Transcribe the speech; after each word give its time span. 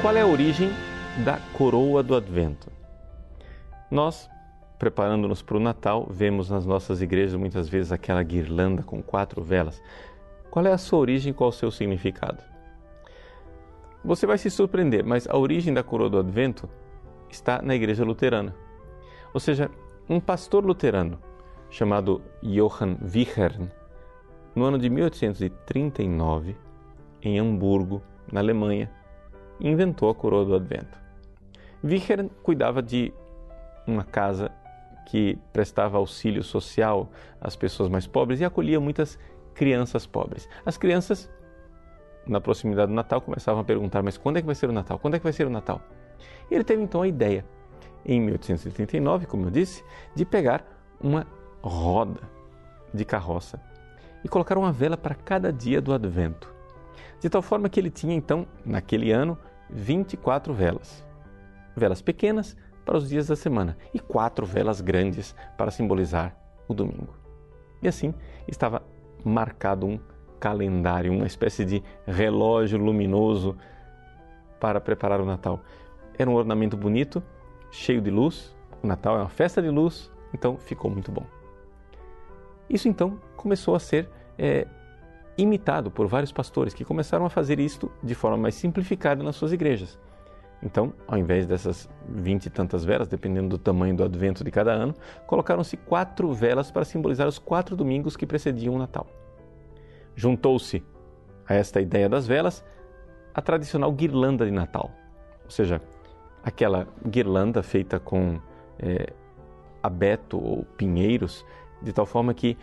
qual 0.00 0.16
é 0.16 0.22
a 0.22 0.26
origem 0.26 0.70
da 1.26 1.38
coroa 1.52 2.02
do 2.02 2.16
Advento? 2.16 2.72
Nós, 3.90 4.30
preparando-nos 4.78 5.42
para 5.42 5.58
o 5.58 5.60
Natal, 5.60 6.06
vemos 6.08 6.48
nas 6.48 6.64
nossas 6.64 7.02
igrejas 7.02 7.34
muitas 7.34 7.68
vezes 7.68 7.92
aquela 7.92 8.22
guirlanda 8.22 8.82
com 8.82 9.02
quatro 9.02 9.42
velas. 9.42 9.82
Qual 10.50 10.64
é 10.64 10.72
a 10.72 10.78
sua 10.78 11.00
origem, 11.00 11.34
qual 11.34 11.50
o 11.50 11.52
seu 11.52 11.70
significado? 11.70 12.42
Você 14.02 14.26
vai 14.26 14.38
se 14.38 14.50
surpreender, 14.50 15.04
mas 15.04 15.28
a 15.28 15.36
origem 15.36 15.74
da 15.74 15.82
coroa 15.82 16.08
do 16.08 16.18
Advento 16.18 16.66
está 17.28 17.60
na 17.60 17.74
igreja 17.74 18.02
luterana. 18.02 18.56
Ou 19.34 19.40
seja, 19.40 19.70
um 20.08 20.18
pastor 20.18 20.64
luterano 20.64 21.18
chamado 21.68 22.22
Johann 22.42 22.96
Wichern, 23.02 23.68
no 24.54 24.64
ano 24.64 24.78
de 24.78 24.88
1839, 24.88 26.56
em 27.22 27.38
Hamburgo, 27.38 28.02
na 28.32 28.40
Alemanha, 28.40 28.90
inventou 29.60 30.10
a 30.10 30.14
coroa 30.14 30.44
do 30.44 30.54
Advento. 30.54 30.98
Wichern 31.82 32.30
cuidava 32.42 32.82
de 32.82 33.12
uma 33.86 34.04
casa 34.04 34.50
que 35.06 35.38
prestava 35.52 35.98
auxílio 35.98 36.42
social 36.42 37.10
às 37.40 37.56
pessoas 37.56 37.88
mais 37.88 38.06
pobres 38.06 38.40
e 38.40 38.44
acolhia 38.44 38.78
muitas 38.78 39.18
crianças 39.54 40.06
pobres. 40.06 40.48
As 40.64 40.76
crianças 40.76 41.28
na 42.26 42.40
proximidade 42.40 42.88
do 42.88 42.94
Natal, 42.94 43.20
começavam 43.20 43.60
a 43.60 43.64
perguntar: 43.64 44.02
mas 44.02 44.16
quando 44.16 44.36
é 44.36 44.40
que 44.40 44.46
vai 44.46 44.54
ser 44.54 44.68
o 44.68 44.72
Natal? 44.72 44.98
Quando 44.98 45.14
é 45.14 45.18
que 45.18 45.24
vai 45.24 45.32
ser 45.32 45.46
o 45.46 45.50
Natal? 45.50 45.80
E 46.50 46.54
ele 46.54 46.64
teve 46.64 46.82
então 46.82 47.02
a 47.02 47.08
ideia, 47.08 47.44
em 48.04 48.20
1839, 48.20 49.26
como 49.26 49.46
eu 49.46 49.50
disse, 49.50 49.84
de 50.14 50.24
pegar 50.24 50.64
uma 51.00 51.26
roda 51.62 52.20
de 52.92 53.04
carroça 53.04 53.60
e 54.24 54.28
colocar 54.28 54.58
uma 54.58 54.72
vela 54.72 54.96
para 54.96 55.14
cada 55.14 55.52
dia 55.52 55.80
do 55.80 55.92
advento. 55.92 56.52
De 57.20 57.28
tal 57.28 57.42
forma 57.42 57.68
que 57.68 57.78
ele 57.78 57.90
tinha 57.90 58.14
então, 58.14 58.46
naquele 58.64 59.10
ano, 59.10 59.38
24 59.72 60.52
velas. 60.52 61.04
Velas 61.76 62.02
pequenas 62.02 62.56
para 62.84 62.96
os 62.96 63.08
dias 63.08 63.28
da 63.28 63.36
semana 63.36 63.76
e 63.94 63.98
quatro 63.98 64.44
velas 64.44 64.80
grandes 64.80 65.34
para 65.56 65.70
simbolizar 65.70 66.36
o 66.66 66.74
domingo. 66.74 67.14
E 67.82 67.88
assim 67.88 68.14
estava 68.48 68.82
marcado 69.24 69.86
um 69.86 69.98
calendário, 70.38 71.12
uma 71.12 71.26
espécie 71.26 71.64
de 71.64 71.82
relógio 72.06 72.78
luminoso 72.78 73.56
para 74.58 74.80
preparar 74.80 75.20
o 75.20 75.24
Natal. 75.26 75.60
Era 76.18 76.28
um 76.28 76.34
ornamento 76.34 76.76
bonito, 76.76 77.22
cheio 77.70 78.00
de 78.00 78.10
luz. 78.10 78.54
O 78.82 78.86
Natal 78.86 79.16
é 79.16 79.20
uma 79.20 79.28
festa 79.28 79.62
de 79.62 79.68
luz, 79.68 80.10
então 80.34 80.56
ficou 80.56 80.90
muito 80.90 81.12
bom. 81.12 81.24
Isso 82.68 82.88
então 82.88 83.18
começou 83.36 83.74
a 83.74 83.80
ser 83.80 84.08
é, 84.38 84.66
imitado 85.40 85.90
por 85.90 86.06
vários 86.06 86.32
pastores 86.32 86.74
que 86.74 86.84
começaram 86.84 87.24
a 87.24 87.30
fazer 87.30 87.58
isto 87.58 87.90
de 88.02 88.14
forma 88.14 88.36
mais 88.36 88.54
simplificada 88.54 89.22
nas 89.22 89.36
suas 89.36 89.52
igrejas. 89.52 89.98
Então, 90.62 90.92
ao 91.08 91.16
invés 91.16 91.46
dessas 91.46 91.88
vinte 92.06 92.46
e 92.46 92.50
tantas 92.50 92.84
velas, 92.84 93.08
dependendo 93.08 93.48
do 93.48 93.58
tamanho 93.58 93.96
do 93.96 94.04
advento 94.04 94.44
de 94.44 94.50
cada 94.50 94.72
ano, 94.72 94.94
colocaram-se 95.26 95.76
quatro 95.76 96.32
velas 96.34 96.70
para 96.70 96.84
simbolizar 96.84 97.26
os 97.26 97.38
quatro 97.38 97.74
domingos 97.74 98.16
que 98.16 98.26
precediam 98.26 98.74
o 98.74 98.78
Natal. 98.78 99.06
Juntou-se 100.14 100.84
a 101.48 101.54
esta 101.54 101.80
ideia 101.80 102.08
das 102.08 102.26
velas 102.26 102.62
a 103.32 103.40
tradicional 103.40 103.90
guirlanda 103.90 104.44
de 104.44 104.50
Natal, 104.50 104.90
ou 105.44 105.50
seja, 105.50 105.80
aquela 106.42 106.86
guirlanda 107.08 107.62
feita 107.62 107.98
com 107.98 108.38
é, 108.78 109.12
abeto 109.82 110.38
ou 110.38 110.64
pinheiros, 110.76 111.46
de 111.80 111.92
tal 111.92 112.04
forma 112.04 112.34
que 112.34 112.58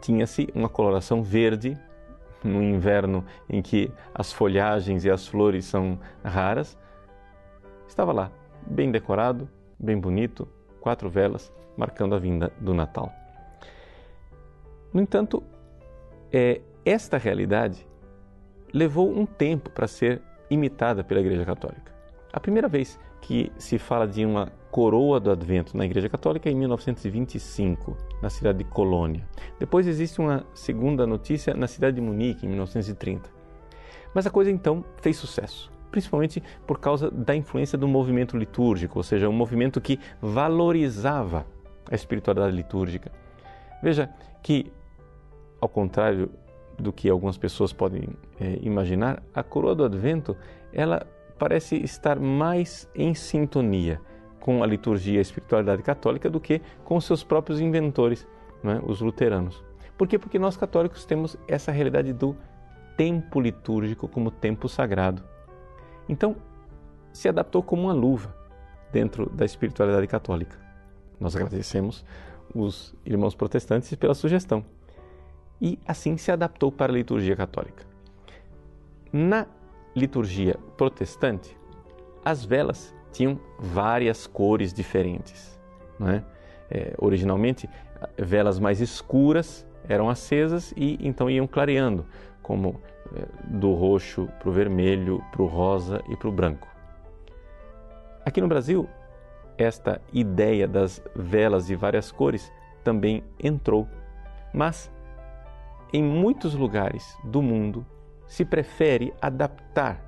tinha-se 0.00 0.48
uma 0.54 0.68
coloração 0.68 1.22
verde 1.22 1.78
no 2.42 2.62
inverno 2.62 3.24
em 3.48 3.60
que 3.60 3.90
as 4.14 4.32
folhagens 4.32 5.04
e 5.04 5.10
as 5.10 5.26
flores 5.26 5.64
são 5.64 5.98
raras. 6.24 6.78
Estava 7.88 8.12
lá, 8.12 8.30
bem 8.66 8.90
decorado, 8.90 9.48
bem 9.78 9.98
bonito, 9.98 10.48
quatro 10.80 11.08
velas 11.08 11.52
marcando 11.76 12.14
a 12.14 12.18
vinda 12.18 12.52
do 12.60 12.74
Natal. 12.74 13.12
No 14.92 15.00
entanto, 15.00 15.42
é, 16.32 16.60
esta 16.84 17.18
realidade 17.18 17.86
levou 18.72 19.10
um 19.10 19.26
tempo 19.26 19.70
para 19.70 19.86
ser 19.86 20.22
imitada 20.50 21.04
pela 21.04 21.20
Igreja 21.20 21.44
Católica. 21.44 21.92
A 22.32 22.40
primeira 22.40 22.68
vez 22.68 22.98
que 23.20 23.52
se 23.58 23.78
fala 23.78 24.06
de 24.06 24.24
uma 24.24 24.52
coroa 24.70 25.18
do 25.18 25.30
Advento 25.30 25.76
na 25.76 25.84
Igreja 25.84 26.08
Católica 26.08 26.50
em 26.50 26.54
1925, 26.54 27.96
na 28.22 28.30
cidade 28.30 28.58
de 28.58 28.64
Colônia. 28.64 29.26
Depois 29.58 29.86
existe 29.86 30.20
uma 30.20 30.46
segunda 30.52 31.06
notícia 31.06 31.54
na 31.54 31.66
cidade 31.66 31.96
de 31.96 32.02
Munique, 32.02 32.46
em 32.46 32.48
1930. 32.48 33.30
Mas 34.14 34.26
a 34.26 34.30
coisa 34.30 34.50
então 34.50 34.84
fez 35.00 35.16
sucesso, 35.16 35.70
principalmente 35.90 36.42
por 36.66 36.78
causa 36.78 37.10
da 37.10 37.34
influência 37.34 37.78
do 37.78 37.88
movimento 37.88 38.36
litúrgico, 38.36 38.98
ou 38.98 39.02
seja, 39.02 39.28
um 39.28 39.32
movimento 39.32 39.80
que 39.80 39.98
valorizava 40.20 41.46
a 41.90 41.94
espiritualidade 41.94 42.54
litúrgica. 42.54 43.10
Veja 43.82 44.10
que 44.42 44.72
ao 45.60 45.68
contrário 45.68 46.30
do 46.78 46.92
que 46.92 47.08
algumas 47.08 47.36
pessoas 47.36 47.72
podem 47.72 48.08
é, 48.40 48.58
imaginar, 48.62 49.22
a 49.34 49.42
coroa 49.42 49.74
do 49.74 49.84
Advento 49.84 50.36
ela 50.72 51.06
parece 51.38 51.76
estar 51.76 52.18
mais 52.18 52.88
em 52.94 53.14
sintonia 53.14 54.00
com 54.40 54.62
a 54.62 54.66
liturgia 54.66 55.14
e 55.14 55.18
a 55.18 55.22
espiritualidade 55.22 55.82
católica 55.82 56.30
do 56.30 56.40
que 56.40 56.60
com 56.84 57.00
seus 57.00 57.22
próprios 57.22 57.60
inventores, 57.60 58.26
é? 58.64 58.80
os 58.84 59.00
luteranos. 59.00 59.62
Por 59.96 60.06
quê? 60.06 60.18
Porque 60.18 60.38
nós 60.38 60.56
católicos 60.56 61.04
temos 61.04 61.36
essa 61.46 61.72
realidade 61.72 62.12
do 62.12 62.36
tempo 62.96 63.40
litúrgico 63.40 64.08
como 64.08 64.30
tempo 64.30 64.68
sagrado. 64.68 65.22
Então, 66.08 66.36
se 67.12 67.28
adaptou 67.28 67.62
como 67.62 67.82
uma 67.82 67.92
luva 67.92 68.34
dentro 68.92 69.28
da 69.30 69.44
espiritualidade 69.44 70.06
católica. 70.06 70.58
Nós 71.20 71.34
agradecemos 71.34 72.04
os 72.54 72.94
irmãos 73.04 73.34
protestantes 73.34 73.94
pela 73.94 74.14
sugestão 74.14 74.64
e 75.60 75.78
assim 75.86 76.16
se 76.16 76.30
adaptou 76.30 76.70
para 76.70 76.92
a 76.92 76.94
liturgia 76.94 77.36
católica. 77.36 77.84
Na 79.12 79.46
liturgia 79.94 80.56
protestante, 80.76 81.56
as 82.24 82.44
velas 82.44 82.94
tinham 83.12 83.38
várias 83.58 84.26
cores 84.26 84.72
diferentes. 84.72 85.58
Não 85.98 86.08
é? 86.10 86.24
É, 86.70 86.94
originalmente, 86.98 87.68
velas 88.16 88.58
mais 88.58 88.80
escuras 88.80 89.66
eram 89.88 90.08
acesas 90.10 90.72
e 90.76 90.98
então 91.00 91.30
iam 91.30 91.46
clareando, 91.46 92.04
como 92.42 92.80
é, 93.14 93.26
do 93.56 93.72
roxo 93.72 94.28
para 94.38 94.48
o 94.48 94.52
vermelho, 94.52 95.22
para 95.32 95.42
o 95.42 95.46
rosa 95.46 96.02
e 96.08 96.16
para 96.16 96.28
o 96.28 96.32
branco. 96.32 96.68
Aqui 98.24 98.40
no 98.40 98.48
Brasil, 98.48 98.86
esta 99.56 100.00
ideia 100.12 100.68
das 100.68 101.02
velas 101.16 101.66
de 101.66 101.74
várias 101.74 102.12
cores 102.12 102.52
também 102.84 103.24
entrou, 103.42 103.88
mas 104.52 104.90
em 105.92 106.02
muitos 106.02 106.54
lugares 106.54 107.16
do 107.24 107.40
mundo 107.40 107.84
se 108.26 108.44
prefere 108.44 109.12
adaptar 109.20 110.07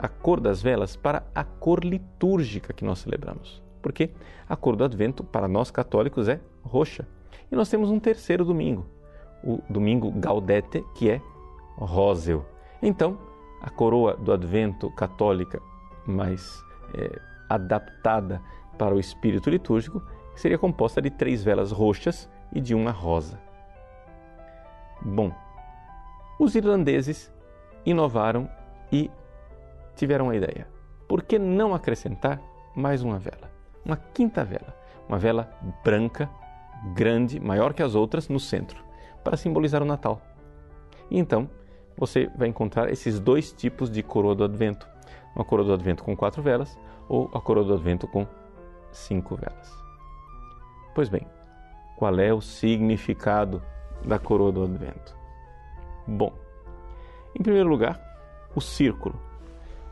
a 0.00 0.08
cor 0.08 0.40
das 0.40 0.62
velas 0.62 0.96
para 0.96 1.22
a 1.34 1.44
cor 1.44 1.84
litúrgica 1.84 2.72
que 2.72 2.84
nós 2.84 3.00
celebramos. 3.00 3.62
Porque 3.82 4.10
a 4.48 4.56
cor 4.56 4.74
do 4.74 4.82
Advento, 4.82 5.22
para 5.22 5.46
nós 5.46 5.70
católicos, 5.70 6.26
é 6.26 6.40
roxa. 6.62 7.06
E 7.52 7.54
nós 7.54 7.68
temos 7.68 7.90
um 7.90 8.00
terceiro 8.00 8.44
domingo, 8.44 8.86
o 9.44 9.60
domingo 9.68 10.10
Gaudete, 10.10 10.82
que 10.94 11.10
é 11.10 11.20
róseo. 11.76 12.46
Então, 12.82 13.18
a 13.60 13.68
coroa 13.68 14.16
do 14.16 14.32
Advento 14.32 14.90
católica 14.92 15.60
mais 16.06 16.62
é, 16.94 17.20
adaptada 17.48 18.40
para 18.78 18.94
o 18.94 19.00
espírito 19.00 19.50
litúrgico 19.50 20.02
seria 20.34 20.56
composta 20.56 21.02
de 21.02 21.10
três 21.10 21.44
velas 21.44 21.70
roxas 21.70 22.28
e 22.54 22.60
de 22.60 22.74
uma 22.74 22.90
rosa. 22.90 23.38
Bom, 25.02 25.30
os 26.38 26.54
irlandeses 26.54 27.30
inovaram 27.84 28.48
e 28.90 29.10
tiveram 29.96 30.30
a 30.30 30.36
ideia. 30.36 30.66
Por 31.08 31.22
que 31.22 31.38
não 31.38 31.74
acrescentar 31.74 32.40
mais 32.74 33.02
uma 33.02 33.18
vela? 33.18 33.50
Uma 33.84 33.96
quinta 33.96 34.44
vela, 34.44 34.76
uma 35.08 35.18
vela 35.18 35.52
branca, 35.84 36.28
grande, 36.94 37.40
maior 37.40 37.72
que 37.72 37.82
as 37.82 37.94
outras, 37.94 38.28
no 38.28 38.38
centro, 38.38 38.82
para 39.24 39.36
simbolizar 39.36 39.82
o 39.82 39.86
Natal. 39.86 40.20
E 41.10 41.18
então 41.18 41.48
você 41.96 42.30
vai 42.36 42.48
encontrar 42.48 42.90
esses 42.90 43.18
dois 43.18 43.52
tipos 43.52 43.90
de 43.90 44.02
coroa 44.02 44.34
do 44.34 44.44
Advento: 44.44 44.88
uma 45.34 45.44
coroa 45.44 45.66
do 45.66 45.74
Advento 45.74 46.04
com 46.04 46.16
quatro 46.16 46.42
velas 46.42 46.78
ou 47.08 47.30
a 47.34 47.40
coroa 47.40 47.64
do 47.64 47.74
Advento 47.74 48.06
com 48.06 48.26
cinco 48.92 49.36
velas. 49.36 49.72
Pois 50.94 51.08
bem, 51.08 51.26
qual 51.96 52.18
é 52.18 52.32
o 52.32 52.40
significado 52.40 53.62
da 54.04 54.18
coroa 54.18 54.50
do 54.50 54.64
advento? 54.64 55.14
Bom, 56.06 56.32
em 57.38 57.42
primeiro 57.42 57.68
lugar, 57.68 58.00
o 58.54 58.60
círculo. 58.60 59.20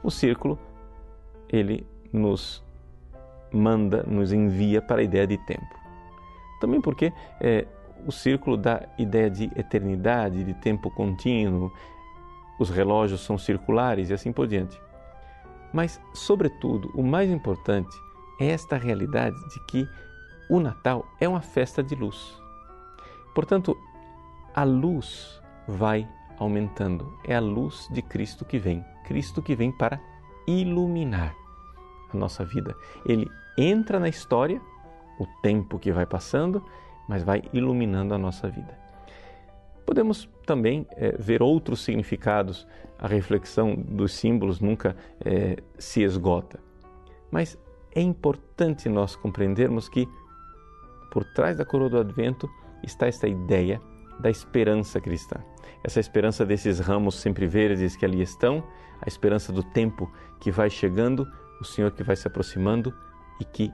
O 0.03 0.11
círculo, 0.11 0.59
ele 1.49 1.87
nos 2.13 2.65
manda, 3.53 4.03
nos 4.05 4.33
envia 4.33 4.81
para 4.81 5.01
a 5.01 5.05
ideia 5.05 5.27
de 5.27 5.39
tempo. 5.39 5.75
Também 6.61 6.81
porque 6.81 7.13
é, 7.41 7.67
o 8.07 8.13
círculo 8.13 8.57
dá 8.57 8.83
ideia 8.99 9.31
de 9.31 9.45
eternidade, 9.57 10.45
de 10.45 10.55
tempo 10.55 10.91
contínuo, 10.91 11.73
os 12.59 12.71
relógios 12.71 13.21
são 13.21 13.39
circulares 13.39 14.11
e 14.11 14.15
assim 14.15 14.33
por 14.33 14.47
diante. 14.47 14.81
Mas, 15.73 16.01
sobretudo, 16.13 16.91
o 16.95 17.03
mais 17.03 17.31
importante 17.31 17.95
é 18.41 18.47
esta 18.47 18.77
realidade 18.77 19.37
de 19.49 19.61
que 19.67 19.89
o 20.51 20.59
Natal 20.59 21.07
é 21.21 21.29
uma 21.29 21.43
festa 21.43 21.83
de 21.83 21.95
luz. 21.95 22.41
Portanto, 23.35 23.77
a 24.55 24.65
luz 24.65 25.41
vai 25.67 26.09
aumentando. 26.39 27.13
É 27.25 27.37
a 27.37 27.41
luz 27.41 27.89
de 27.91 28.03
Cristo 28.03 28.45
que 28.45 28.59
vem. 28.59 28.85
Cristo 29.07 29.43
que 29.43 29.55
vem 29.55 29.73
para 29.73 30.01
iluminar 30.47 31.35
a 32.13 32.17
nossa 32.17 32.45
vida. 32.45 32.75
Ele 33.05 33.31
entra 33.57 33.99
na 33.99 34.09
história, 34.09 34.61
o 35.19 35.27
tempo 35.43 35.79
que 35.79 35.93
vai 35.93 36.07
passando, 36.07 36.65
mas 37.09 37.23
vai 37.23 37.43
iluminando 37.53 38.15
a 38.15 38.19
nossa 38.19 38.49
vida. 38.49 38.79
Podemos 39.85 40.29
também 40.47 40.87
é, 40.93 41.17
ver 41.19 41.43
outros 41.43 41.81
significados, 41.81 42.67
a 42.99 43.07
reflexão 43.07 43.75
dos 43.75 44.13
símbolos 44.13 44.61
nunca 44.61 44.95
é, 45.25 45.57
se 45.79 46.03
esgota. 46.03 46.61
Mas 47.31 47.59
é 47.95 48.01
importante 48.01 48.89
nós 48.89 49.17
compreendermos 49.17 49.89
que 49.89 50.07
por 51.11 51.25
trás 51.25 51.57
da 51.57 51.65
coroa 51.65 51.89
do 51.89 51.99
advento 51.99 52.49
está 52.83 53.07
esta 53.07 53.27
ideia 53.27 53.81
da 54.19 54.31
esperança 54.31 55.01
cristã. 55.01 55.37
Essa 55.85 56.01
esperança 56.01 56.45
desses 56.45 56.81
ramos 56.81 57.17
sempre 57.17 57.47
verdes 57.47 57.97
que 57.97 58.05
ali 58.05 58.21
estão, 58.21 58.67
a 59.01 59.09
esperança 59.09 59.53
do 59.53 59.63
tempo 59.63 60.13
que 60.41 60.51
vai 60.51 60.69
chegando, 60.69 61.27
o 61.61 61.65
Senhor 61.65 61.93
que 61.93 62.03
vai 62.03 62.17
se 62.17 62.27
aproximando 62.27 62.93
e 63.41 63.45
que 63.45 63.73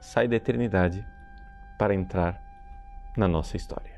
sai 0.00 0.28
da 0.28 0.36
eternidade 0.36 1.04
para 1.78 1.94
entrar 1.94 2.40
na 3.16 3.26
nossa 3.26 3.56
história. 3.56 3.91